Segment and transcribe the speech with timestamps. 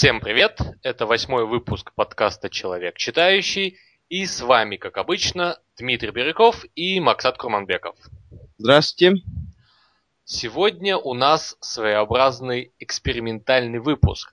[0.00, 0.58] Всем привет!
[0.82, 3.76] Это восьмой выпуск подкаста «Человек читающий».
[4.08, 7.96] И с вами, как обычно, Дмитрий Бирюков и Максат Курманбеков.
[8.56, 9.22] Здравствуйте.
[10.24, 14.32] Сегодня у нас своеобразный экспериментальный выпуск.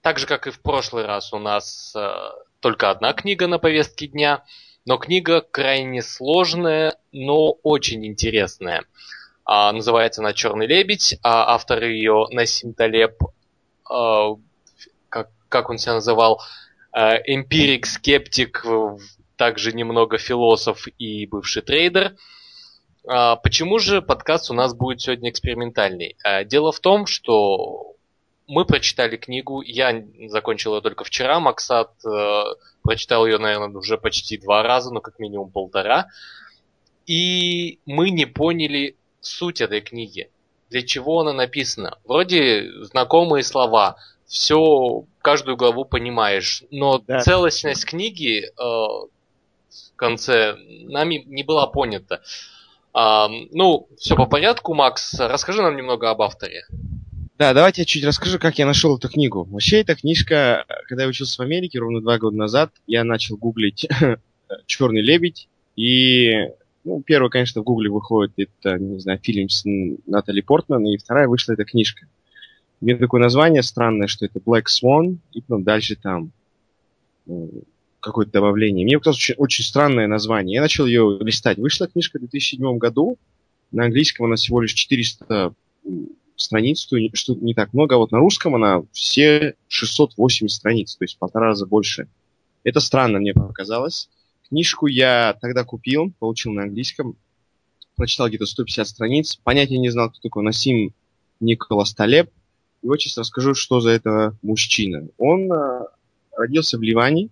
[0.00, 2.12] Так же, как и в прошлый раз, у нас э,
[2.58, 4.42] только одна книга на повестке дня,
[4.86, 8.82] но книга крайне сложная, но очень интересная.
[9.44, 13.22] А, называется она «Черный лебедь», а автор ее Насим Талеб
[15.08, 16.40] как, как он себя называл,
[16.92, 18.64] э, эмпирик, скептик,
[19.36, 22.16] также немного философ и бывший трейдер.
[23.06, 26.16] А почему же подкаст у нас будет сегодня экспериментальный?
[26.24, 27.96] Э, дело в том, что
[28.46, 31.92] мы прочитали книгу, я закончил ее только вчера, Максат
[32.82, 36.08] прочитал ее, наверное, уже почти два раза, ну как минимум полтора.
[37.06, 40.30] И мы не поняли суть этой книги
[40.70, 41.98] для чего она написана.
[42.04, 47.20] Вроде знакомые слова, все, каждую главу понимаешь, но да.
[47.20, 52.22] целостность книги э, в конце нами не была понята.
[52.92, 56.64] А, ну, все по порядку, Макс, расскажи нам немного об авторе.
[57.38, 59.44] Да, давайте я чуть расскажу, как я нашел эту книгу.
[59.44, 63.88] Вообще, эта книжка, когда я учился в Америке ровно два года назад, я начал гуглить
[64.66, 66.50] «Черный лебедь», и
[66.84, 69.62] ну, первый, конечно, в Гугле выходит, это, не знаю, фильм с
[70.06, 72.06] Натали Портман, и вторая вышла эта книжка.
[72.80, 76.32] Мне такое название странное, что это Black Swan, и потом дальше там
[77.26, 77.50] ну,
[78.00, 78.84] какое-то добавление.
[78.84, 80.54] Мне показалось очень, очень странное название.
[80.54, 81.58] Я начал ее листать.
[81.58, 83.18] Вышла книжка в 2007 году.
[83.70, 85.52] На английском она всего лишь 400
[86.36, 86.96] страниц, что
[87.34, 87.96] не так много.
[87.96, 92.08] А вот на русском она все 680 страниц, то есть в полтора раза больше.
[92.64, 94.08] Это странно мне показалось.
[94.50, 97.16] Книжку я тогда купил, получил на английском,
[97.94, 99.36] прочитал где-то 150 страниц.
[99.36, 100.92] Понятия не знал, кто такой Насим
[101.38, 102.30] Николас Талеб.
[102.82, 105.06] И вот сейчас расскажу, что за это мужчина.
[105.18, 105.84] Он э,
[106.36, 107.28] родился в Ливане,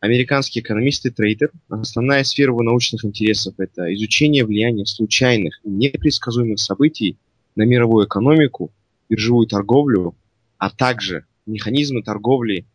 [0.00, 1.50] американский экономист и трейдер.
[1.70, 7.16] Основная сфера его научных интересов– это изучение влияния случайных и непредсказуемых событий
[7.56, 8.70] на мировую экономику,
[9.08, 10.14] биржевую торговлю,
[10.58, 12.66] а также механизмы торговли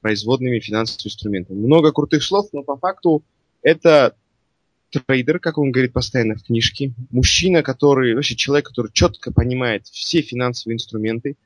[0.00, 1.58] производными финансовыми инструментами.
[1.58, 3.22] Много крутых слов, но по факту
[3.62, 4.14] это
[4.90, 10.22] трейдер, как он говорит постоянно в книжке, мужчина, который, вообще человек, который четко понимает все
[10.22, 11.36] финансовые инструменты,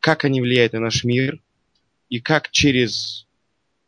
[0.00, 1.40] как они влияют на наш мир,
[2.08, 3.26] и как через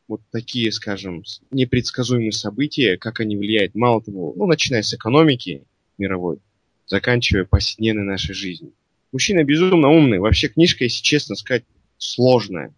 [0.08, 5.62] вот такие, скажем, непредсказуемые события, как они влияют, мало того, ну, начиная с экономики
[5.98, 6.38] мировой,
[6.86, 8.72] заканчивая повседневной нашей жизнью.
[9.12, 10.18] Мужчина безумно умный.
[10.18, 11.64] Вообще книжка, если честно сказать,
[11.96, 12.74] сложная.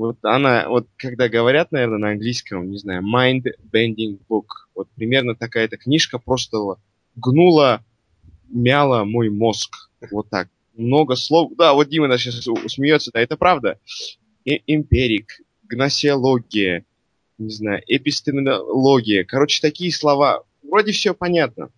[0.00, 5.34] Вот она, вот когда говорят, наверное, на английском, не знаю, mind bending book, вот примерно
[5.36, 6.56] такая-то книжка просто
[7.16, 7.84] гнула,
[8.48, 9.90] мяла мой мозг.
[10.10, 10.48] Вот так.
[10.72, 11.52] Много слов.
[11.58, 13.78] Да, вот Дима сейчас смеется, да, это правда.
[14.46, 16.86] И, эмпирик, гносеология,
[17.36, 19.24] не знаю, эпистемология.
[19.24, 20.44] Короче, такие слова.
[20.62, 21.68] Вроде все понятно.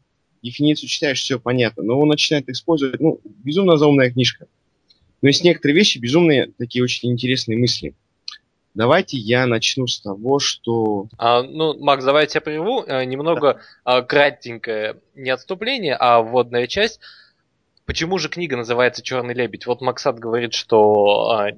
[0.45, 1.83] Дефиницию читаешь, все понятно.
[1.83, 4.47] Но он начинает использовать, ну, безумно заумная книжка.
[5.23, 7.97] Но есть некоторые вещи, безумные, такие очень интересные мысли.
[8.75, 11.09] Давайте я начну с того, что...
[11.19, 12.85] А, ну, Макс, давай я тебя прерву.
[12.87, 13.61] Э, немного да.
[13.85, 17.01] а, кратенькое, не отступление, а вводная часть.
[17.85, 19.67] Почему же книга называется «Черный лебедь»?
[19.67, 21.49] Вот Максат говорит, что а,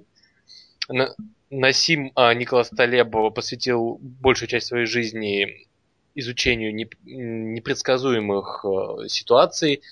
[1.50, 5.68] Насим а, Николас Талеб посвятил большую часть своей жизни
[6.16, 9.82] изучению непредсказуемых а, ситуаций.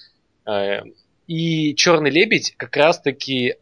[0.45, 0.83] А,
[1.29, 3.55] и «Черный лебедь» как раз-таки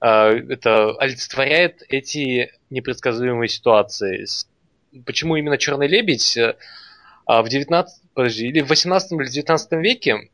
[0.00, 4.26] это олицетворяет эти непредсказуемые ситуации.
[5.04, 6.38] Почему именно черный лебедь?
[7.30, 10.30] А, в 19, подожди, или в 18 или 19 веке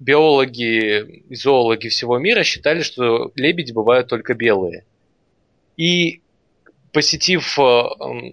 [0.00, 4.84] биологи и зоологи всего мира считали, что лебеди бывают только белые.
[5.76, 6.22] И
[6.92, 7.88] посетив а,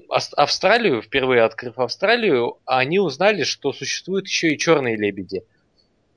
[0.09, 5.44] Австралию, впервые открыв Австралию, они узнали, что существуют еще и черные лебеди.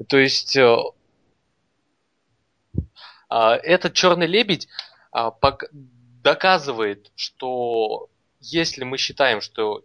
[0.09, 0.79] То есть а,
[3.37, 4.69] этот черный лебедь
[5.11, 5.35] а,
[6.23, 8.09] доказывает, что
[8.41, 9.85] если мы считаем, что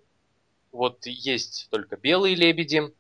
[0.72, 2.94] вот есть только белые лебеди,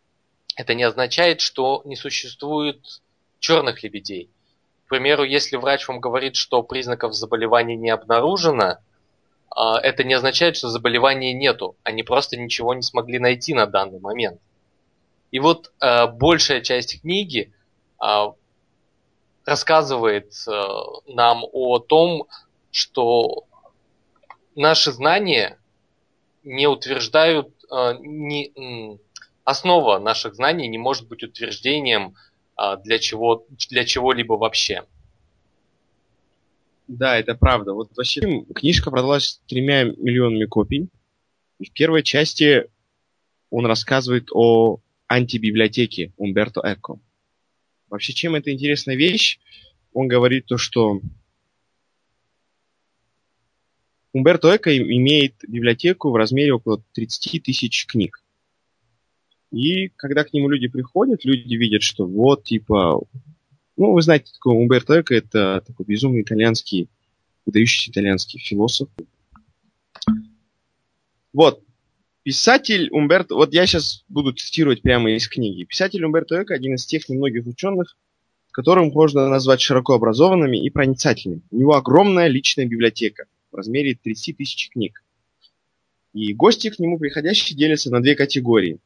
[0.55, 3.01] это не означает, что не существует
[3.39, 4.31] черных лебедей.
[4.85, 8.77] К примеру, если врач вам говорит, что признаков заболевания не обнаружено,
[9.51, 11.75] а, это не означает, что заболевания нету.
[11.83, 14.41] Они просто ничего не смогли найти на данный момент.
[15.29, 17.53] И вот большая часть книги
[19.49, 20.51] рассказывает э,
[21.07, 22.27] нам о том,
[22.71, 23.45] что
[24.55, 25.59] наши знания
[26.43, 28.99] не утверждают, э, не,
[29.43, 32.15] основа наших знаний не может быть утверждением
[32.57, 34.85] э, для, чего, для чего-либо вообще.
[36.87, 37.73] Да, это правда.
[37.73, 40.89] Вот вообще книжка продалась тремя миллионами копий.
[41.59, 42.65] И в первой части
[43.49, 46.99] он рассказывает о антибиблиотеке Умберто Эко.
[47.89, 49.39] Вообще, чем это интересная вещь?
[49.93, 51.01] Он говорит то, что
[54.13, 58.23] Умберто Эко имеет библиотеку в размере около 30 тысяч книг.
[59.51, 63.01] И когда к нему люди приходят, люди видят, что вот, типа,
[63.77, 66.89] ну, вы знаете, такой Умберто Эко это такой безумный итальянский,
[67.45, 68.89] выдающийся итальянский философ.
[71.33, 71.63] Вот,
[72.29, 75.63] писатель Умберто, вот я сейчас буду цитировать прямо из книги.
[75.63, 77.97] Писатель Умберто Эко один из тех немногих ученых,
[78.51, 81.41] которым можно назвать широко образованными и проницательными.
[81.49, 85.03] У него огромная личная библиотека в размере 30 тысяч книг.
[86.13, 88.77] И гости к нему приходящие делятся на две категории.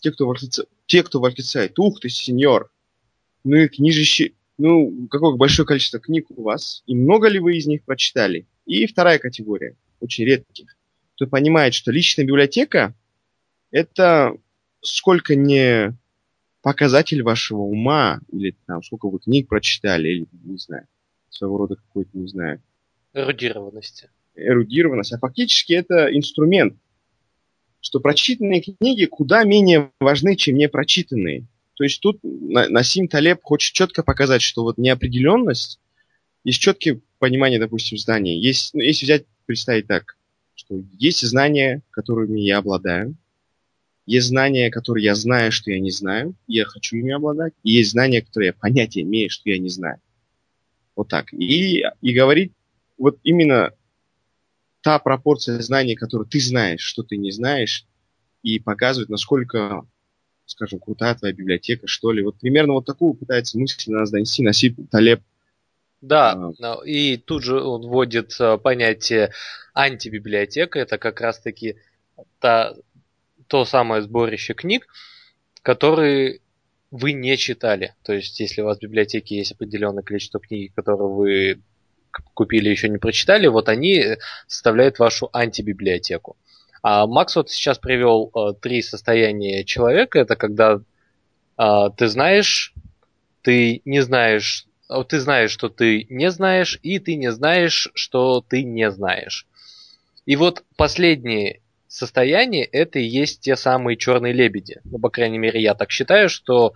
[0.00, 2.70] Те, кто, восклицает, те, кто восклицает, ух ты, сеньор,
[3.44, 7.66] ну и книжище, ну, какое большое количество книг у вас, и много ли вы из
[7.66, 8.46] них прочитали?
[8.66, 10.76] И вторая категория, очень редких,
[11.20, 12.94] кто понимает, что личная библиотека–
[13.70, 14.34] это
[14.80, 15.94] сколько не
[16.62, 20.86] показатель вашего ума, или там, сколько вы книг прочитали, или, не знаю,
[21.28, 22.62] своего рода какой-то, не знаю...
[23.12, 24.08] Эрудированности.
[24.34, 25.12] Эрудированность.
[25.12, 26.78] А фактически это инструмент,
[27.82, 31.44] что прочитанные книги куда менее важны, чем не прочитанные.
[31.74, 35.80] То есть тут Насим Талеб хочет четко показать, что вот неопределенность,
[36.44, 38.40] есть четкие понимание, допустим, знаний.
[38.40, 40.16] Есть, ну, если взять, представить так,
[40.60, 43.16] что есть знания, которыми я обладаю,
[44.04, 47.72] есть знания, которые я знаю, что я не знаю, и я хочу ими обладать, и
[47.72, 50.00] есть знания, которые я понятия имею, что я не знаю.
[50.96, 51.32] Вот так.
[51.32, 52.52] И, и говорить
[52.98, 53.72] вот именно
[54.82, 57.86] та пропорция знаний, которую ты знаешь, что ты не знаешь,
[58.42, 59.86] и показывает, насколько
[60.44, 62.22] скажем, крутая твоя библиотека, что ли.
[62.22, 65.22] Вот примерно вот такую пытается мысль на нас донести Насип Талеб.
[66.00, 69.32] Да, а, и тут же он вводит а, понятие
[69.74, 70.78] антибиблиотека.
[70.78, 71.76] Это как раз-таки
[72.38, 72.74] та,
[73.46, 74.86] то самое сборище книг,
[75.62, 76.40] которые
[76.90, 77.94] вы не читали.
[78.02, 81.62] То есть, если у вас в библиотеке есть определенное количество книг, которые вы
[82.34, 86.36] купили еще не прочитали, вот они составляют вашу антибиблиотеку.
[86.82, 90.18] А Макс вот сейчас привел э, три состояния человека.
[90.18, 90.80] Это когда
[91.58, 92.74] э, ты знаешь,
[93.42, 94.69] ты не знаешь, э,
[95.08, 99.46] ты знаешь, что ты не знаешь, и ты не знаешь, что ты не знаешь.
[100.26, 104.80] И вот последнее состояние это и есть те самые черные лебеди.
[104.84, 106.74] Ну, по крайней мере, я так считаю, что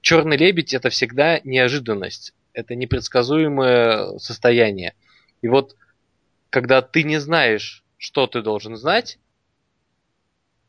[0.00, 2.34] черный лебедь это всегда неожиданность.
[2.52, 4.94] Это непредсказуемое состояние.
[5.42, 5.76] И вот
[6.50, 9.18] когда ты не знаешь, что ты должен знать,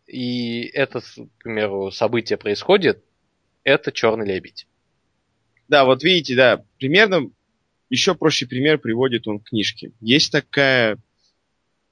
[0.07, 3.03] и это, к примеру, событие происходит,
[3.63, 4.67] это черный лебедь.
[5.67, 7.29] Да, вот видите, да, примерно
[7.89, 9.91] еще проще пример приводит он в книжке.
[9.99, 10.97] Есть такая,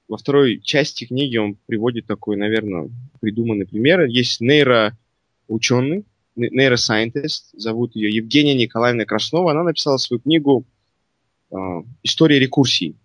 [0.08, 2.90] во второй части книги он приводит такой, наверное,
[3.20, 4.04] придуманный пример.
[4.04, 6.04] Есть нейроученый,
[6.36, 9.52] нейросайентист, зовут ее Евгения Николаевна Краснова.
[9.52, 10.64] Она написала свою книгу
[11.50, 11.56] э,
[12.02, 12.96] «История рекурсии».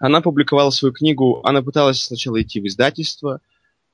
[0.00, 3.40] Она публиковала свою книгу, она пыталась сначала идти в издательство,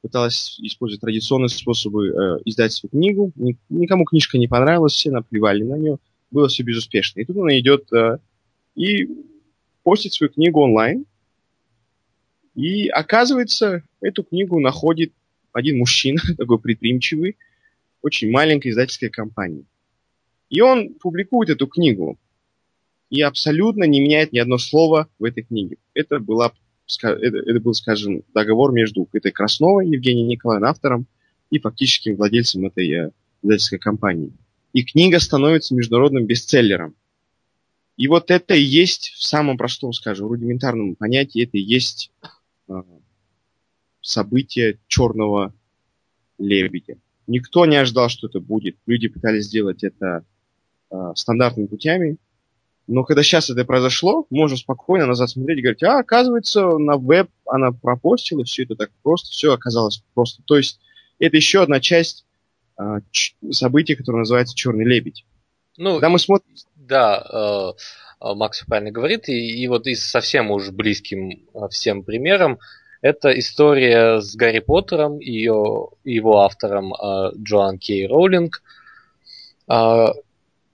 [0.01, 3.33] пыталась использовать традиционные способы э, издать свою книгу.
[3.69, 5.99] Никому книжка не понравилась, все наплевали на нее,
[6.31, 7.21] было все безуспешно.
[7.21, 8.19] И тут она идет э,
[8.75, 9.09] и
[9.83, 11.05] постит свою книгу онлайн.
[12.55, 15.13] И оказывается, эту книгу находит
[15.53, 17.37] один мужчина, такой предприимчивый,
[18.03, 19.65] очень маленькой издательской компании.
[20.51, 22.19] И он публикует эту книгу
[23.11, 25.77] и абсолютно не меняет ни одно слово в этой книге.
[25.95, 26.53] Это, была,
[26.97, 31.07] это, это был, скажем, договор между этой Красновой, Евгенией Николаевной, автором,
[31.51, 33.11] и фактическим владельцем этой э,
[33.43, 34.33] издательской компании.
[34.73, 36.95] И книга становится международным бестселлером.
[37.97, 42.13] И вот это и есть в самом простом, скажем, рудиментарном понятии, это и есть
[42.69, 42.83] э,
[44.01, 45.55] событие черного
[46.39, 46.99] лебедя.
[47.27, 48.77] Никто не ожидал, что это будет.
[48.87, 50.25] Люди пытались сделать это
[50.91, 52.19] э, стандартными путями,
[52.89, 57.29] но когда сейчас это произошло, можно спокойно назад смотреть и говорить, а, оказывается, на веб
[57.47, 60.43] она пропостила, все это так просто, все оказалось просто.
[60.47, 60.81] То есть
[61.19, 62.25] это еще одна часть
[62.77, 62.99] а,
[63.51, 65.27] события, которое называется «Черный лебедь».
[65.77, 66.55] Ну, Когда мы смотрим...
[66.75, 67.75] Да,
[68.21, 72.59] э, Макс правильно говорит, и, и вот и совсем уж близким э, всем примером,
[73.03, 78.63] это история с Гарри Поттером, ее, его автором э, Джоан Кей Роулинг.
[79.69, 80.07] Э,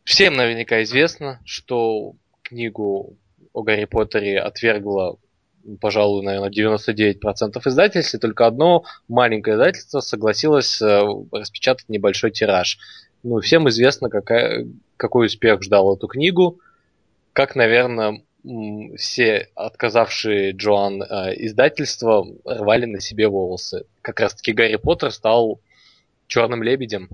[0.04, 3.16] Всем наверняка известно, что книгу
[3.54, 5.16] о Гарри Поттере отвергла,
[5.80, 11.00] пожалуй, наверное, 99% издательств, и только одно маленькое издательство согласилось э,
[11.32, 12.78] распечатать небольшой тираж.
[13.22, 14.66] Ну, всем известно, какая,
[14.98, 16.60] какой успех ждал эту книгу.
[17.32, 18.22] Как, наверное,
[18.98, 23.86] все отказавшие Джоан э, издательства рвали на себе волосы.
[24.02, 25.60] Как раз таки Гарри Поттер стал
[26.26, 27.08] черным лебедем.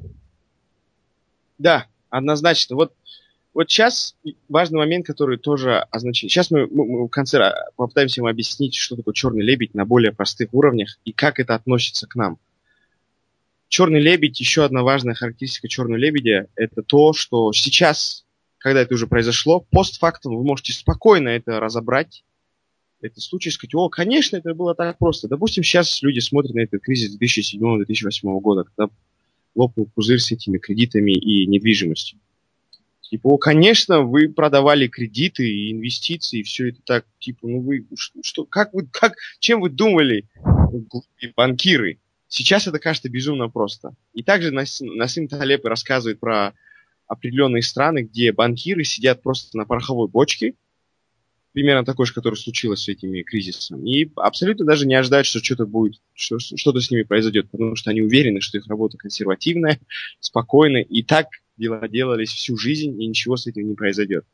[1.59, 2.77] Да, однозначно.
[2.77, 2.93] Вот,
[3.55, 4.17] вот сейчас
[4.49, 6.31] важный момент, который тоже означает.
[6.31, 10.53] Сейчас мы, мы в конце попытаемся вам объяснить, что такое черный лебедь на более простых
[10.53, 12.39] уровнях и как это относится к нам.
[13.69, 18.25] Черный лебедь, еще одна важная характеристика черного лебедя, это то, что сейчас
[18.61, 22.25] когда это уже произошло, постфактум вы можете спокойно это разобрать,
[23.01, 25.27] этот случай, сказать, о, конечно, это было так просто.
[25.27, 28.93] Допустим, сейчас люди смотрят на этот кризис 2007-2008 года, когда
[29.55, 32.19] лопнул пузырь с этими кредитами и недвижимостью.
[33.03, 37.85] Типа, конечно, вы продавали кредиты и инвестиции, и все это так, типа, ну вы,
[38.23, 40.29] что, как вы, как, чем вы думали,
[41.37, 41.99] банкиры?
[42.29, 43.97] Сейчас это кажется безумно просто.
[44.15, 46.55] И также Насим Талеп рассказывает про
[47.09, 50.55] определенные страны, где банкиры сидят просто на пороховой бочке,
[51.53, 55.67] примерно такой же, который случилось с этими кризисами, и абсолютно даже не ожидают, что что-то
[55.67, 59.81] будет, что, что-то с ними произойдет, потому что они уверены, что их работа консервативная,
[60.21, 61.27] спокойная, и так
[61.57, 64.25] дела делались всю жизнь, и ничего с этим не произойдет.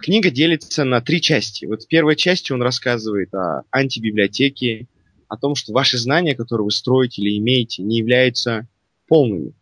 [0.00, 1.64] Книга делится на три части.
[1.66, 4.86] Вот в первой части он рассказывает о антибиблиотеке,
[5.26, 8.68] о том, что ваши знания, которые вы строите или имеете, не являются
[9.08, 9.52] полными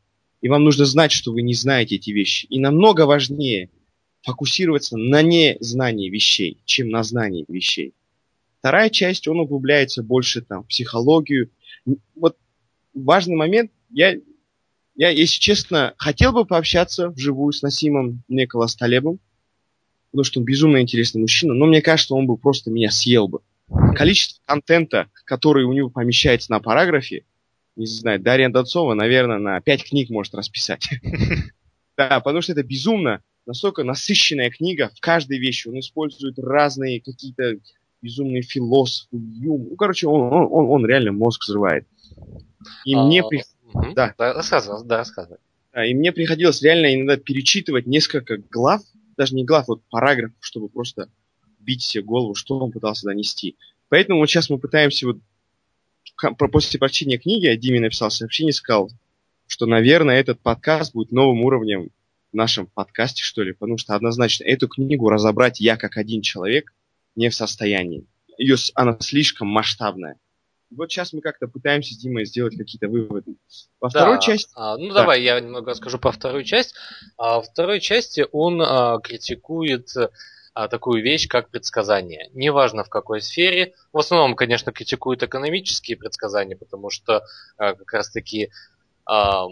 [0.40, 2.46] и вам нужно знать, что вы не знаете эти вещи.
[2.46, 3.70] И намного важнее
[4.22, 7.94] фокусироваться на незнании вещей, чем на знании вещей.
[8.58, 11.50] Вторая часть, он углубляется больше там, в психологию.
[12.14, 12.37] Вот
[12.92, 14.16] важный момент, я,
[14.96, 19.20] я, если честно, хотел бы пообщаться вживую с Насимом Николас Талебом,
[20.10, 23.40] потому что он безумно интересный мужчина, но мне кажется, он бы просто меня съел бы.
[23.94, 27.25] Количество контента, который у него помещается на параграфе,
[27.76, 30.88] не знаю, Дарья Донцова, наверное, на пять книг может расписать.
[31.96, 35.68] Да, потому что это безумно, настолько насыщенная книга в каждой вещи.
[35.68, 37.56] Он использует разные какие-то
[38.00, 39.68] безумные философы, юм.
[39.70, 41.86] Ну, короче, он, он, он, он реально мозг взрывает.
[42.84, 43.42] И а, мне при...
[43.72, 43.94] угу.
[43.94, 44.14] да.
[44.16, 45.38] да, рассказывай, да, рассказывай.
[45.72, 48.82] Да, и мне приходилось реально иногда перечитывать несколько глав,
[49.16, 51.08] даже не глав, вот параграфов, чтобы просто
[51.58, 53.56] бить себе голову, что он пытался донести.
[53.88, 55.18] Поэтому вот сейчас мы пытаемся вот
[56.52, 58.90] после прочтения книги Диме написал сообщение, сказал,
[59.46, 61.90] что, наверное, этот подкаст будет новым уровнем
[62.32, 66.75] в нашем подкасте, что ли, потому что однозначно эту книгу разобрать я как один человек
[67.16, 68.06] не в состоянии.
[68.37, 70.18] Ее, она слишком масштабная.
[70.70, 73.37] Вот сейчас мы как-то пытаемся с Димой сделать какие-то выводы.
[73.80, 74.50] Во да, второй части...
[74.54, 75.00] А, ну, да.
[75.00, 76.75] давай я немного расскажу про вторую часть.
[77.16, 79.88] А, во второй части он а, критикует
[80.52, 82.28] а, такую вещь, как предсказания.
[82.35, 83.75] Неважно в какой сфере.
[83.92, 87.23] В основном, конечно, критикуют экономические предсказания, потому что
[87.56, 88.50] а, как раз-таки
[89.06, 89.47] а,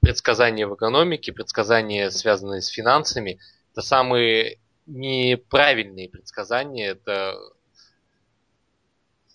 [0.00, 3.38] предсказания в экономике, предсказания, связанные с финансами,
[3.72, 7.36] это самые неправильные предсказания, это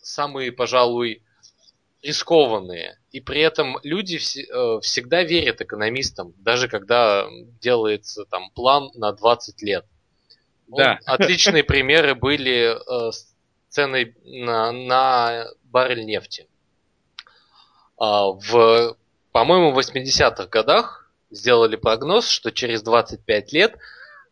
[0.01, 1.23] самые, пожалуй,
[2.01, 2.99] рискованные.
[3.11, 7.27] И при этом люди вс- всегда верят экономистам, даже когда
[7.61, 9.85] делается там план на 20 лет.
[10.67, 10.99] Да.
[11.05, 13.33] Отличные примеры были э, с
[13.69, 16.47] ценой на, на баррель нефти.
[17.97, 18.97] А, в,
[19.33, 23.75] по-моему, в 80-х годах сделали прогноз, что через 25 лет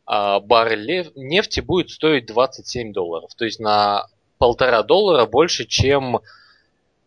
[0.06, 3.34] а, баррель нефти будет стоить 27 долларов.
[3.36, 6.22] То есть на полтора доллара больше, чем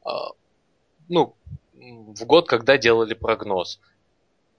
[0.03, 0.31] а,
[1.09, 1.37] ну,
[1.73, 3.79] в год, когда делали прогноз.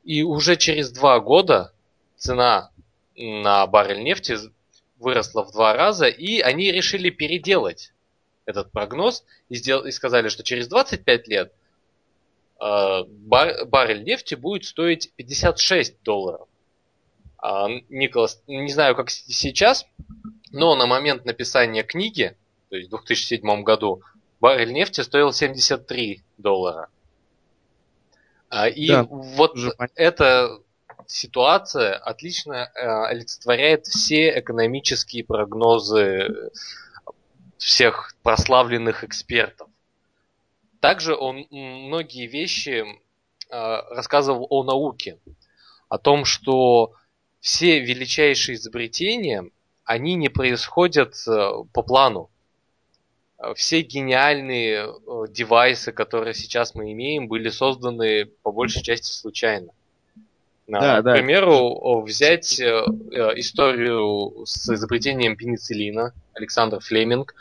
[0.05, 1.73] И уже через два года
[2.15, 2.71] цена
[3.17, 4.37] на баррель нефти
[4.97, 7.91] выросла в два раза, и они решили переделать
[8.45, 11.53] этот прогноз и, сдел- и сказали, что через 25 лет
[12.59, 16.47] бар- баррель нефти будет стоить 56 долларов.
[17.37, 19.85] А, Николас, не знаю, как сейчас,
[20.51, 22.35] но на момент написания книги,
[22.69, 24.01] то есть в 2007 году,
[24.39, 26.89] баррель нефти стоил 73 доллара.
[28.49, 29.57] А, и да, вот
[29.95, 30.59] это
[31.07, 36.51] ситуация отлично э, олицетворяет все экономические прогнозы
[37.57, 39.67] всех прославленных экспертов.
[40.79, 42.95] Также он многие вещи э,
[43.49, 45.19] рассказывал о науке,
[45.89, 46.93] о том, что
[47.39, 49.49] все величайшие изобретения,
[49.83, 52.29] они не происходят э, по плану.
[53.55, 54.93] Все гениальные
[55.29, 59.71] девайсы, которые сейчас мы имеем, были созданы по большей части случайно.
[60.67, 61.13] Да, К да.
[61.13, 67.35] примеру, взять э, э, историю с изобретением пенициллина Александр Флеминг.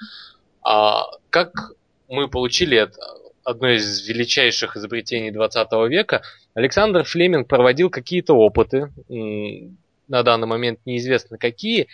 [0.62, 1.72] А, как
[2.08, 3.00] мы получили это,
[3.44, 6.22] одно из величайших изобретений 20 века,
[6.54, 11.88] Александр Флеминг проводил какие-то опыты, на данный момент неизвестно какие,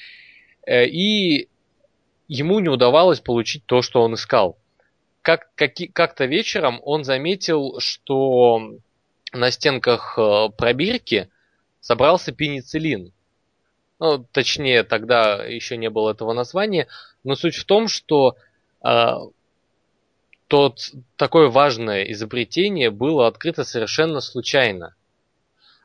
[0.66, 1.48] э, и
[2.28, 4.58] ему не удавалось получить то, что он искал.
[5.22, 8.72] Как, как, как-то вечером он заметил, что
[9.32, 11.28] на стенках э, пробирки
[11.80, 13.12] собрался пенициллин.
[13.98, 16.88] Ну, точнее, тогда еще не было этого названия,
[17.22, 18.36] но суть в том, что
[20.50, 24.96] тот такое важное изобретение было открыто совершенно случайно.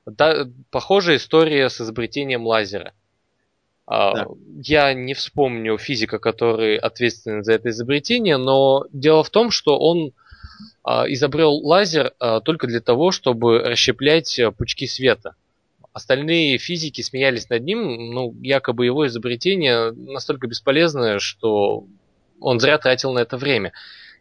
[0.07, 2.93] Да, похожая история с изобретением лазера.
[3.86, 4.27] А, да.
[4.63, 10.13] Я не вспомню физика, который ответственен за это изобретение, но дело в том, что он
[10.84, 15.36] а, изобрел лазер а, только для того, чтобы расщеплять пучки света.
[15.93, 21.86] Остальные физики смеялись над ним, ну, якобы его изобретение настолько бесполезное, что
[22.39, 23.72] он зря тратил на это время.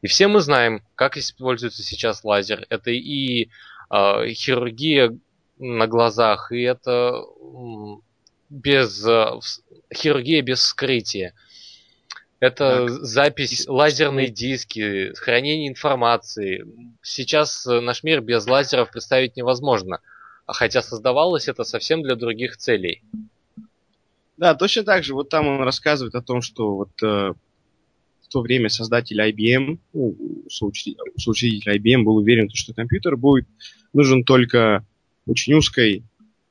[0.04, 2.66] И все мы знаем, как используется сейчас лазер.
[2.68, 3.48] Это и
[3.90, 5.18] э, хирургия
[5.58, 7.22] на глазах, и это
[8.50, 9.30] без э,
[9.94, 11.32] хирургия без вскрытия.
[12.38, 12.90] Это так.
[12.90, 16.66] запись, лазерные диски, хранение информации.
[17.00, 20.00] Сейчас э, наш мир без лазеров представить невозможно.
[20.46, 23.02] Хотя создавалось это совсем для других целей.
[24.36, 25.14] Да, точно так же.
[25.14, 27.32] Вот там он рассказывает о том, что вот э,
[28.34, 33.46] то время создатель IBM, ну, соучредитель, IBM был уверен, что компьютер будет
[33.92, 34.84] нужен только
[35.24, 36.02] очень узкой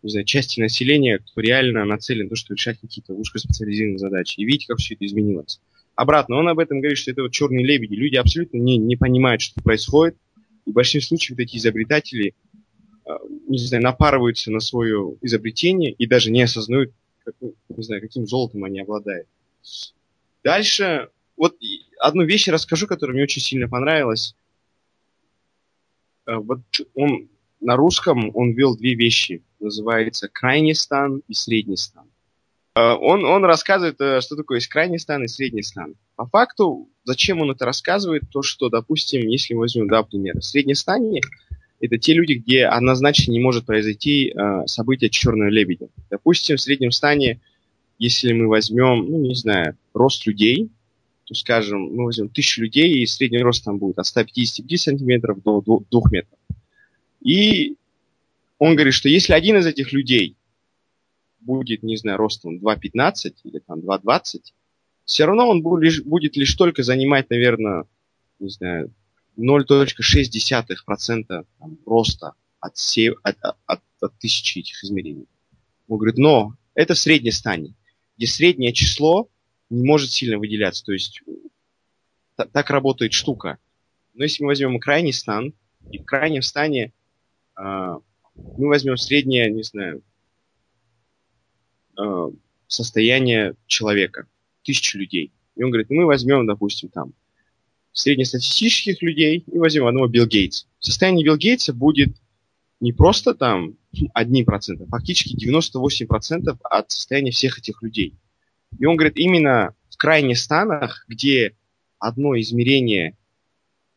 [0.02, 4.40] не знаю, части населения, кто реально нацелен на то, чтобы решать какие-то узкоспециализированные задачи.
[4.40, 5.62] И видите, как все это изменилось.
[5.96, 7.94] Обратно, он об этом говорит, что это вот черные лебеди.
[7.94, 10.18] Люди абсолютно не, не понимают, что происходит.
[10.66, 12.34] И в большинстве случаев эти изобретатели,
[13.06, 13.18] а,
[13.48, 16.92] не знаю, напарываются на свое изобретение и даже не осознают,
[17.24, 19.28] как, ну, не знаю, каким золотом они обладают.
[20.44, 21.56] Дальше, вот
[22.04, 24.36] одну вещь расскажу, которая мне очень сильно понравилась.
[26.26, 26.62] А, вот
[26.94, 27.30] он
[27.62, 29.44] на русском он ввел две вещи.
[29.60, 32.06] Называется крайний стан и средний стан.
[32.76, 35.96] А, он, он рассказывает, э, что такое есть крайний стан и средний стан.
[36.16, 40.42] По факту, зачем он это рассказывает, то, что, допустим, если мы возьмем два примера.
[40.42, 41.22] Средний стане–
[41.80, 45.88] это те люди, где однозначно не может произойти э, событие черного лебедя.
[46.10, 47.40] Допустим, в среднем стане,
[47.98, 50.70] если мы возьмем, ну, не знаю, рост людей,
[51.26, 55.62] то, скажем, мы возьмем тысячу людей, и средний рост там будет от 155 сантиметров до
[55.62, 56.40] 2 метров.
[57.22, 57.78] И
[58.58, 60.36] он говорит, что если один из этих людей
[61.40, 64.42] будет, не знаю, ростом 2,15 или там 2,20,
[65.06, 67.86] все равно он будет лишь, будет лишь только занимать, наверное,
[68.40, 68.94] не знаю,
[69.38, 75.28] 0,6% там, роста от, се, от, от, от тысячи этих измерений.
[75.88, 77.32] Он говорит, но это в средней
[78.18, 79.28] где среднее число
[79.70, 80.84] не может сильно выделяться.
[80.84, 81.22] То есть
[82.36, 83.58] так работает штука.
[84.14, 85.54] Но если мы возьмем крайний стан,
[85.92, 86.94] и в крайнем стане
[87.56, 87.98] а,
[88.36, 90.04] мы возьмем среднее, не знаю,
[91.98, 92.30] а,
[92.68, 94.28] состояние человека,
[94.64, 95.32] тысячу людей.
[95.56, 97.14] И он говорит, мы возьмем, допустим, там,
[97.92, 100.66] среднестатистических людей и возьмем одного Билл Гейтса.
[100.80, 102.16] Состояние Билл Гейтса будет
[102.80, 108.16] не просто там 1%, а фактически 98% от состояния всех этих людей.
[108.80, 111.56] И он говорит, именно в крайних станах, где
[112.00, 113.16] одно измерение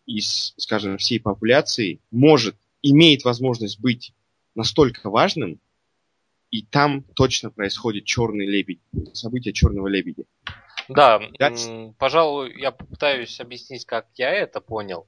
[0.07, 4.12] из, скажем, всей популяции может имеет возможность быть
[4.55, 5.59] настолько важным,
[6.51, 8.81] и там точно происходит черный лебедь,
[9.12, 10.25] событие черного лебедя.
[10.89, 11.95] Да, That's...
[11.99, 15.07] пожалуй, я попытаюсь объяснить, как я это понял.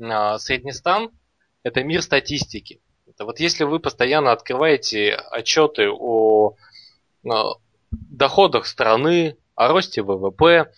[0.00, 1.10] А, Среднестан–
[1.62, 2.80] это мир статистики.
[3.06, 6.56] Это вот если вы постоянно открываете отчеты о
[7.90, 10.72] доходах страны, о росте ВВП,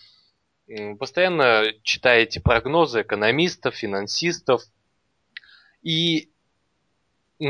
[0.99, 4.63] постоянно читаете прогнозы экономистов, финансистов,
[5.81, 6.29] и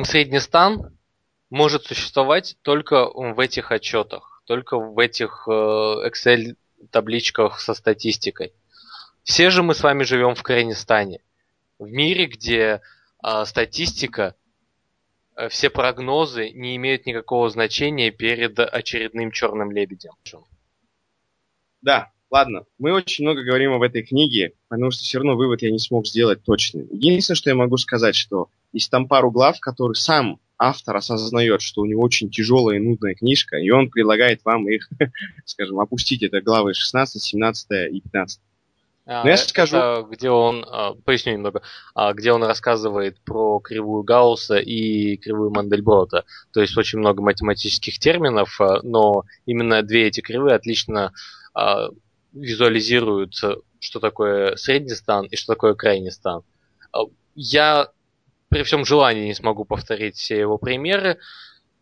[0.03, 0.97] средний стан
[1.49, 6.55] может существовать только в этих отчетах, только в этих э, Excel
[6.89, 8.53] табличках со статистикой.
[9.23, 11.21] Все же мы с вами живем в Крайнестане,
[11.77, 12.81] в мире, где
[13.23, 14.35] э, статистика,
[15.49, 20.11] все прогнозы не имеют никакого значения перед очередным черным лебедем.
[21.81, 25.71] Да, ладно, мы очень много говорим об этой книге, потому что все равно вывод я
[25.71, 26.79] не смог сделать точно.
[26.91, 31.81] Единственное, что я могу сказать, что есть там пару глав, которые сам автор осознает, что
[31.81, 34.89] у него очень тяжелая и нудная книжка, и он предлагает вам их,
[35.45, 36.23] скажем, опустить.
[36.23, 38.41] Это главы 16, 17 и 15.
[39.05, 39.77] А, я скажу...
[39.77, 41.61] Это, где он, а, поясню немного,
[41.93, 46.23] а, где он рассказывает про кривую Гаусса и кривую Мандельброта.
[46.53, 51.11] То есть очень много математических терминов, но именно две эти кривые отлично
[52.31, 53.35] визуализируют,
[53.79, 56.41] что такое средний стан и что такое крайний стан.
[57.35, 57.89] Я
[58.49, 61.19] при всем желании не смогу повторить все его примеры.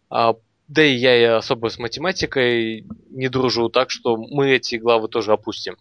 [0.10, 5.78] Да и я особо с математикой не дружу, так что мы эти главы тоже опустим.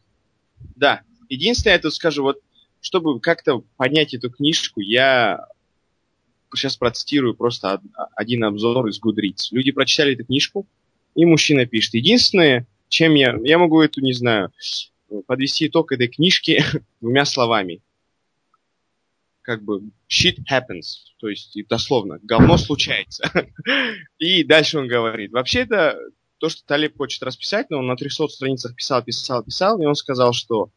[0.76, 1.03] Да.
[1.31, 2.40] Единственное, я тут скажу, вот,
[2.81, 5.47] чтобы как-то понять эту книжку, я
[6.55, 7.81] сейчас процитирую просто
[8.16, 9.49] один обзор из Goodreads.
[9.53, 10.66] Люди прочитали эту книжку,
[11.14, 11.95] и мужчина пишет.
[11.95, 13.38] Единственное, чем я...
[13.45, 14.53] Я могу эту, не знаю,
[15.27, 16.64] подвести итог этой книжки
[17.01, 17.81] двумя словами.
[19.43, 21.14] Как бы shit happens.
[21.19, 23.31] То есть, дословно, говно случается.
[24.19, 25.31] и дальше он говорит.
[25.31, 25.97] Вообще это
[26.38, 29.95] то, что Талиб хочет расписать, но он на 300 страницах писал, писал, писал, и он
[29.95, 30.71] сказал, что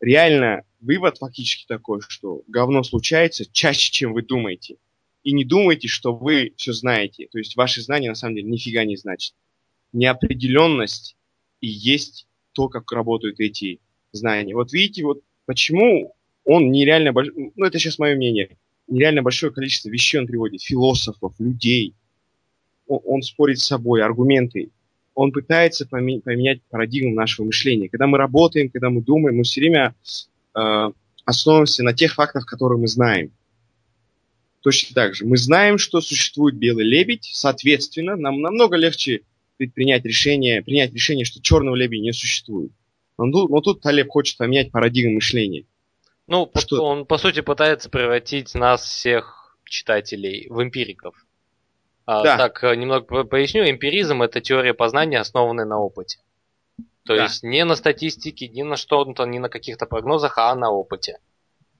[0.00, 4.76] реально вывод фактически такой, что говно случается чаще, чем вы думаете.
[5.22, 7.28] И не думайте, что вы все знаете.
[7.32, 9.34] То есть ваши знания на самом деле нифига не значат.
[9.92, 11.16] Неопределенность
[11.60, 13.80] и есть то, как работают эти
[14.12, 14.54] знания.
[14.54, 18.56] Вот видите, вот почему он нереально большой, ну это сейчас мое мнение,
[18.86, 21.94] нереально большое количество вещей он приводит, философов, людей.
[22.86, 24.70] Он, он спорит с собой, аргументы.
[25.16, 27.88] Он пытается поменять парадигму нашего мышления.
[27.88, 29.94] Когда мы работаем, когда мы думаем, мы все время
[30.54, 30.90] э,
[31.24, 33.32] основываемся на тех фактах, которые мы знаем.
[34.60, 35.24] Точно так же.
[35.24, 39.22] Мы знаем, что существует белый лебедь, соответственно, нам намного легче
[39.56, 42.72] предпринять решение, принять решение, что черного лебедя не существует.
[43.16, 45.64] Но тут, но тут Талеб хочет поменять парадигму мышления.
[46.26, 46.84] Ну, что...
[46.84, 51.25] он, по сути, пытается превратить нас всех читателей в эмпириков.
[52.06, 52.36] А, да.
[52.38, 53.68] Так, э, немного поясню.
[53.68, 56.18] Эмпиризм– это теория познания, основанная на опыте.
[57.04, 57.24] То да.
[57.24, 61.18] есть не на статистике, не на что-то, не на каких-то прогнозах, а на опыте.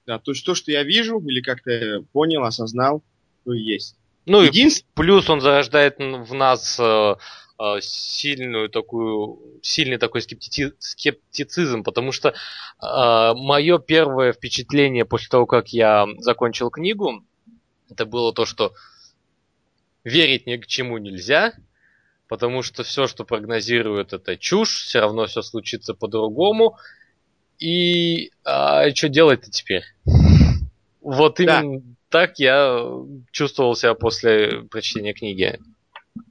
[0.05, 3.03] Да, то есть то, что я вижу или как-то понял, осознал,
[3.43, 3.97] то и есть.
[4.25, 4.85] Ну Единств...
[4.85, 7.15] и плюс он зарождает в нас э,
[7.59, 10.73] э, сильную такую, сильный такой скептици...
[10.79, 12.33] скептицизм, потому что э,
[13.35, 17.23] мое первое впечатление после того, как я закончил книгу,
[17.89, 18.73] это было то, что
[20.07, 21.53] верить ни к чему нельзя,
[22.27, 26.77] потому что все, что прогнозируют, это чушь, все равно все случится по-другому.
[27.59, 29.83] И а, что делать-то теперь?
[31.01, 31.85] Вот именно да.
[32.09, 32.85] так я
[33.31, 35.59] чувствовал себя после прочтения книги.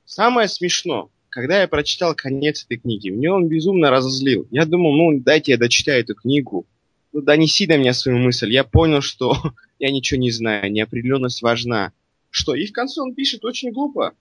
[0.05, 4.47] Самое смешно, когда я прочитал конец этой книги, мне он безумно разозлил.
[4.51, 6.67] Я думал, ну дайте я дочитаю эту книгу.
[7.13, 8.53] Ну донеси до меня свою мысль.
[8.53, 9.37] Я понял, что
[9.79, 11.93] я ничего не знаю, неопределенность важна.
[12.37, 12.55] Что?
[12.55, 14.15] И в конце он пишет очень глупо.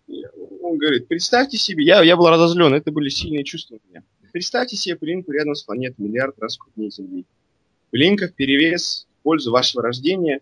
[0.61, 4.03] Он говорит, представьте себе, я, я был разозлен, это были сильные чувства у меня.
[4.31, 7.25] Представьте себе пылинку рядом с планетой миллиард раз крупнее Земли.
[7.91, 10.39] Пылинка в перевес в пользу вашего рождения.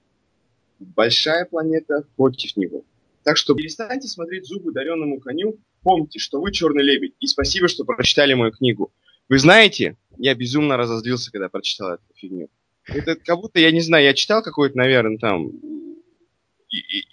[0.77, 2.83] Большая планета против него.
[3.23, 5.57] Так что перестаньте смотреть зубы даренному коню.
[5.81, 7.15] Помните, что вы черный лебедь.
[7.21, 8.91] И спасибо, что прочитали мою книгу.
[9.29, 12.49] Вы знаете, я безумно разозлился, когда прочитал эту фигню.
[12.85, 15.51] Это как будто, я не знаю, я читал какой-то, наверное, там,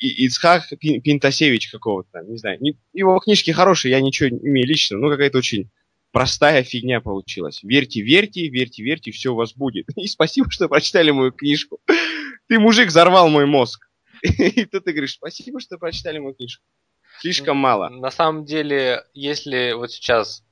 [0.00, 2.58] Ицхак Пинтасевич какого-то, не знаю.
[2.92, 5.70] Его книжки хорошие, я ничего не имею лично, но какая-то очень
[6.12, 7.62] простая фигня получилась.
[7.62, 9.86] Верьте, верьте, верьте, верьте, все у вас будет.
[9.96, 11.80] И спасибо, что прочитали мою книжку.
[12.48, 13.88] Ты, мужик, взорвал мой мозг.
[14.22, 16.64] И тут ты говоришь, спасибо, что прочитали мою книжку.
[17.20, 17.88] Слишком мало.
[17.90, 20.42] На самом деле, если вот сейчас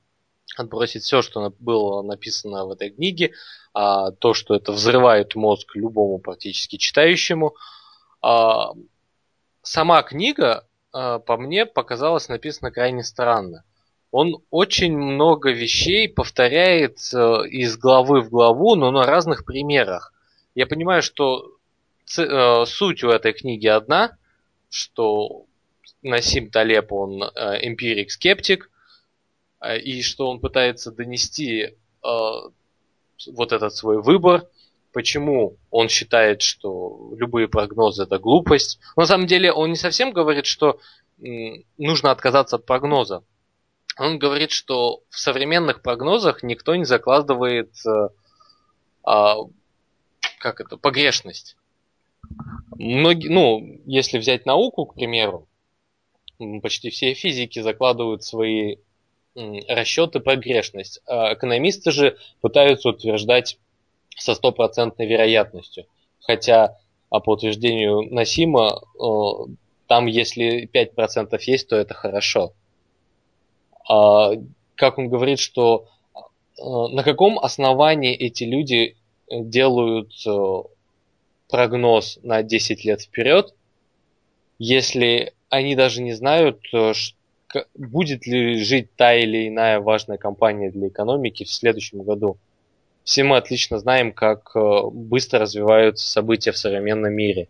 [0.55, 3.33] отбросить все, что было написано в этой книге,
[3.73, 7.55] а, то, что это взрывает мозг любому практически читающему,
[8.21, 8.73] а,
[9.61, 13.63] сама книга, а, по мне, показалась написана крайне странно
[14.11, 20.13] он очень много вещей повторяет э, из главы в главу, но на разных примерах.
[20.55, 21.57] Я понимаю, что
[22.17, 24.17] э, суть у этой книги одна,
[24.69, 25.45] что
[26.01, 27.27] Насим Талеп, он э,
[27.67, 28.69] эмпирик-скептик,
[29.83, 34.47] и что он пытается донести вот этот свой выбор,
[34.93, 38.79] почему он считает, что любые прогнозы это глупость.
[38.95, 40.79] Но на самом деле он не совсем говорит, что
[41.77, 43.23] нужно отказаться от прогноза
[43.99, 48.09] он говорит, что в современных прогнозах никто не закладывает э,
[49.03, 49.35] а,
[50.39, 51.57] как это, погрешность.
[52.77, 55.49] Многие, ну, если взять науку, к примеру,
[56.61, 58.77] почти все физики закладывают свои
[59.67, 61.01] расчеты погрешность.
[61.05, 63.59] А экономисты же пытаются утверждать
[64.19, 65.85] со стопроцентной вероятностью.
[66.21, 66.77] Хотя,
[67.09, 69.07] а по утверждению Насима, э,
[69.87, 72.53] там если 5% есть, то это хорошо.
[73.89, 74.33] А,
[74.75, 78.95] как он говорит, что а, на каком основании эти люди
[79.31, 80.63] делают э,
[81.49, 83.53] прогноз на 10 лет вперед,
[84.59, 86.93] если они даже не знают, э,
[87.75, 92.37] будет ли жить та или иная важная компания для экономики в следующем году.
[93.09, 97.47] Все мы отлично знаем, как э, быстро развиваются события в современном мире.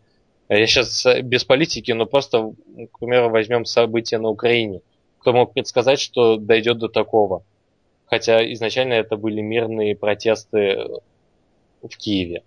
[0.47, 2.53] Я сейчас без политики, но просто,
[2.91, 4.81] к примеру, возьмем события на Украине
[5.19, 7.43] кто мог предсказать, что дойдет до такого.
[8.07, 10.87] Хотя изначально это были мирные протесты
[11.83, 12.43] в Киеве.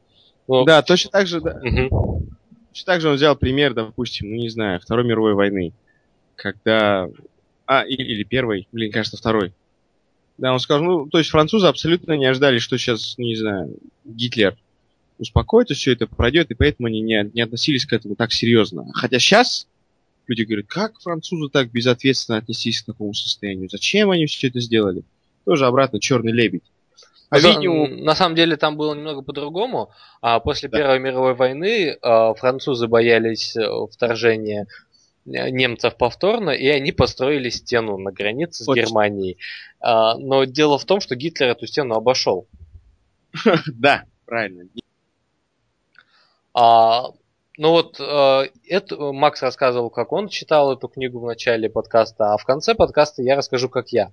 [0.48, 1.60] Ну, да, точно так же, да.
[1.62, 2.26] Угу.
[2.70, 5.72] Точно так же он взял пример, допустим, ну не знаю, Второй мировой войны,
[6.34, 7.08] когда...
[7.66, 9.52] А, или, или Первой, блин, кажется, Второй.
[10.42, 14.56] Да, он сказал, ну, то есть французы абсолютно не ожидали, что сейчас, не знаю, Гитлер
[15.16, 18.90] успокоится, все это пройдет, и поэтому они не, не относились к этому так серьезно.
[18.92, 19.68] Хотя сейчас
[20.26, 23.68] люди говорят, как французы так безответственно отнеслись к такому состоянию?
[23.70, 25.04] Зачем они все это сделали?
[25.44, 26.64] Тоже обратно черный лебедь.
[27.30, 27.86] А видео...
[27.86, 29.90] На самом деле там было немного по-другому.
[30.22, 30.78] А после да.
[30.78, 34.66] Первой мировой войны а, французы боялись э, вторжения
[35.24, 38.82] немцев повторно, и они построили стену на границе с Очень.
[38.82, 39.38] Германией.
[39.80, 42.46] А, но дело в том, что Гитлер эту стену обошел.
[43.66, 44.64] Да, правильно.
[46.54, 47.12] А,
[47.56, 52.36] ну вот, э, это Макс рассказывал, как он читал эту книгу в начале подкаста, а
[52.36, 54.12] в конце подкаста я расскажу, как я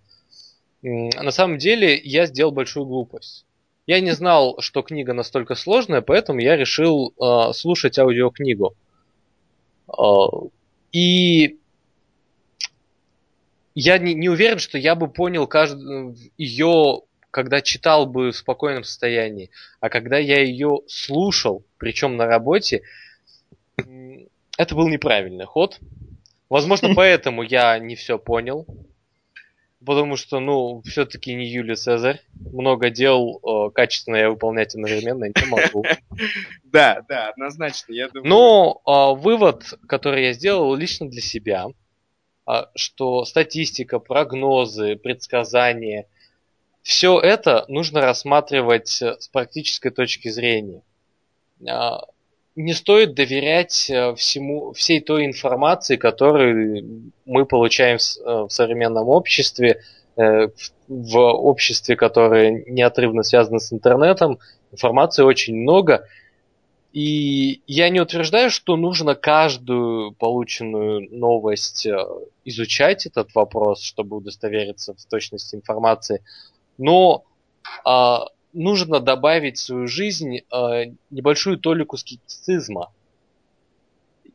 [0.81, 3.45] на самом деле я сделал большую глупость.
[3.85, 8.75] Я не знал, что книга настолько сложная, поэтому я решил э, слушать аудиокнигу.
[9.87, 9.91] Э,
[10.91, 11.59] и
[13.75, 18.83] я не, не уверен, что я бы понял каждую ее, когда читал бы в спокойном
[18.83, 19.51] состоянии.
[19.79, 22.81] А когда я ее слушал, причем на работе,
[23.77, 25.79] это был неправильный ход.
[26.49, 28.65] Возможно, поэтому я не все понял.
[29.85, 32.21] Потому что, ну, все-таки не Юлий Цезарь.
[32.51, 35.85] Много дел э, качественно я выполнять одновременно не могу.
[36.63, 38.29] Да, да, однозначно, я думаю.
[38.29, 41.67] Но э, вывод, который я сделал лично для себя,
[42.47, 46.07] э, что статистика, прогнозы, предсказания,
[46.83, 50.83] все это нужно рассматривать с практической точки зрения
[52.55, 59.07] не стоит доверять э, всему, всей той информации, которую мы получаем в, э, в современном
[59.07, 59.81] обществе,
[60.17, 60.49] э,
[60.87, 64.39] в обществе, которое неотрывно связано с интернетом.
[64.71, 66.05] Информации очень много.
[66.91, 71.87] И я не утверждаю, что нужно каждую полученную новость
[72.45, 76.23] изучать этот вопрос, чтобы удостовериться в точности информации.
[76.79, 77.25] Но
[77.85, 82.91] а, нужно добавить в свою жизнь э, небольшую толику скептицизма.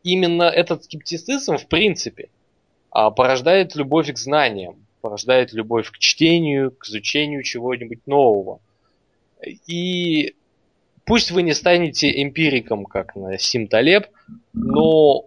[0.02, 2.28] Именно этот скептицизм, в принципе,
[2.94, 8.60] э, порождает любовь к знаниям, порождает любовь к чтению, к изучению чего-нибудь нового.
[9.66, 10.34] И
[11.04, 14.06] пусть вы не станете эмпириком, как на Сим Талеб,
[14.54, 15.26] но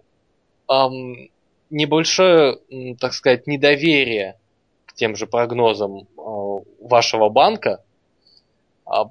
[0.68, 1.30] эм,
[1.70, 2.58] небольшое,
[2.98, 4.36] так сказать, недоверие
[4.86, 6.04] к тем же прогнозам э,
[6.80, 7.84] вашего банка–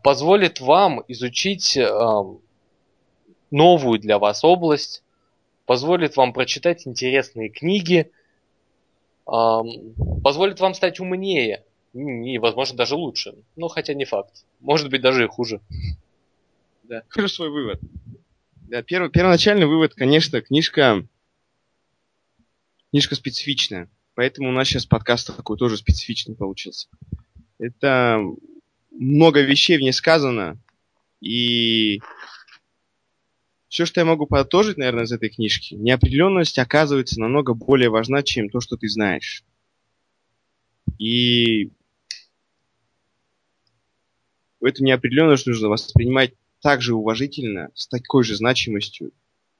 [0.03, 1.77] позволит вам изучить
[3.51, 5.03] новую для вас область,
[5.65, 8.11] позволит вам прочитать интересные книги,
[9.25, 11.63] позволит вам стать умнее
[11.93, 13.35] и, возможно, даже лучше.
[13.55, 14.45] Ну, хотя не факт.
[14.59, 15.61] Может быть, даже и хуже.
[16.83, 17.79] Да, скажу свой вывод.
[18.69, 21.05] Да, первый, первоначальный вывод, конечно, книжка,
[22.91, 23.89] книжка специфичная.
[24.15, 26.87] Поэтому у нас сейчас подкаст такой тоже специфичный получился.
[27.59, 28.21] Это
[28.99, 30.59] много вещей в ней сказано,
[31.21, 32.01] и
[33.67, 38.49] все, что я могу подытожить, наверное, из этой книжки, неопределенность оказывается намного более важна, чем
[38.49, 39.43] то, что ты знаешь.
[40.97, 41.71] И
[44.61, 49.11] эту неопределенность нужно воспринимать так же уважительно, с такой же значимостью,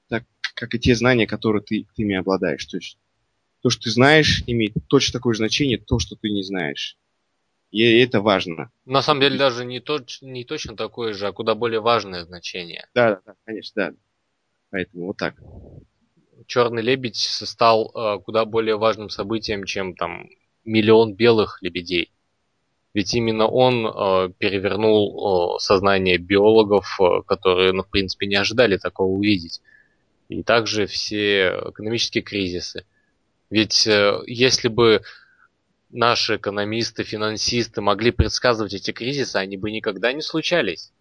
[0.08, 2.66] так, как и те знания, которые ты, ты ими обладаешь.
[2.66, 2.98] То есть
[3.62, 6.98] то, что ты знаешь, имеет точно такое же значение, то, что ты не знаешь.
[7.72, 8.72] И это важно.
[8.86, 12.88] На самом деле даже не, точ, не точно такое же, а куда более важное значение.
[12.94, 13.94] Да, да, конечно, да.
[14.70, 15.36] Поэтому вот так.
[16.46, 20.30] Черный лебедь стал э, куда более важным событием, чем там
[20.64, 22.12] миллион белых лебедей.
[22.94, 28.78] Ведь именно он э, перевернул э, сознание биологов, э, которые, ну, в принципе, не ожидали
[28.78, 29.62] такого увидеть.
[30.30, 32.86] И также все экономические кризисы.
[33.50, 35.02] Ведь э, если бы
[35.90, 40.92] наши экономисты, финансисты могли предсказывать эти кризисы, они бы никогда не случались.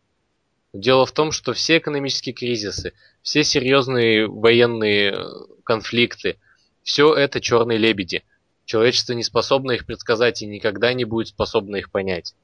[0.72, 5.24] Дело в том, что все экономические кризисы, все серьезные военные э,
[5.64, 6.38] конфликты,
[6.82, 8.24] все это черные лебеди.
[8.64, 12.34] Человечество не способно их предсказать и никогда не будет способно их понять.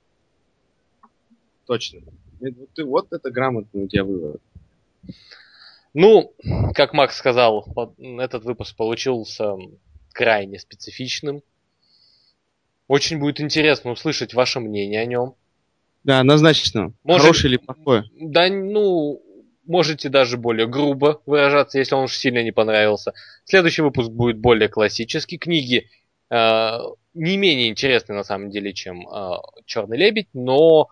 [1.66, 2.00] Точно.
[2.40, 4.40] Вот, вот это грамотный у тебя вывод.
[5.94, 6.32] Ну,
[6.74, 7.66] как Макс сказал,
[7.98, 9.56] этот выпуск получился
[10.12, 11.42] крайне специфичным.
[12.88, 15.34] Очень будет интересно услышать ваше мнение о нем.
[16.04, 16.92] Да, однозначно.
[17.04, 18.04] Может, Хорошее или плохое?
[18.20, 19.22] Да, ну,
[19.64, 23.12] можете даже более грубо выражаться, если он уж сильно не понравился.
[23.44, 25.38] Следующий выпуск будет более классический.
[25.38, 25.88] Книги
[26.30, 26.78] э,
[27.14, 30.88] не менее интересные на самом деле, чем э, Черный лебедь, но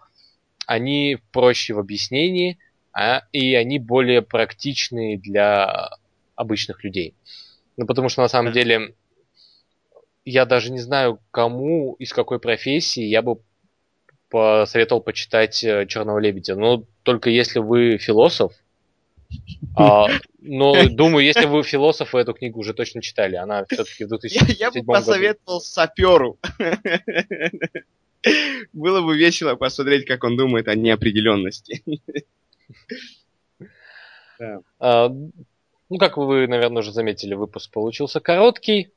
[0.66, 2.58] они проще в объяснении,
[2.92, 5.90] а, и они более практичные для
[6.36, 7.14] обычных людей.
[7.76, 8.94] Ну, потому что на самом деле
[10.24, 13.40] я даже не знаю, кому из какой профессии я бы
[14.28, 16.54] посоветовал почитать э, Черного лебедя.
[16.54, 18.52] Но только если вы философ,
[19.76, 20.08] а,
[20.40, 23.36] но думаю, если вы философ, вы эту книгу уже точно читали.
[23.36, 25.64] Она все-таки в 2007 Я, я бы посоветовал году.
[25.64, 26.38] саперу.
[28.72, 31.82] Было бы весело посмотреть, как он думает о неопределенности.
[34.78, 38.92] А, ну, как вы, наверное, уже заметили, выпуск получился короткий.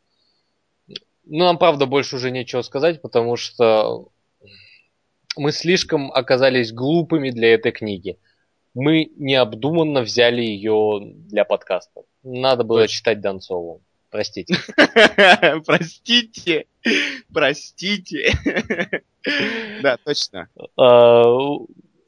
[1.25, 4.09] Ну, нам, правда, больше уже нечего сказать, потому что
[5.37, 8.17] мы слишком оказались глупыми для этой книги.
[8.73, 12.01] Мы необдуманно взяли ее для подкаста.
[12.23, 12.93] Надо было Точно.
[12.95, 13.81] читать Донцову.
[14.09, 14.55] Простите.
[15.65, 16.65] Простите.
[17.33, 18.31] Простите.
[19.81, 20.49] Да, точно.
[20.77, 21.23] А,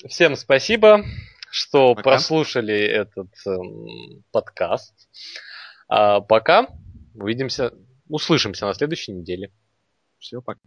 [0.07, 1.03] всем спасибо,
[1.49, 4.93] что прослушали этот эм, подкаст.
[5.87, 6.67] А, пока.
[7.15, 7.71] Увидимся,
[8.07, 9.51] услышимся на следующей неделе.
[10.19, 10.61] Все, пока.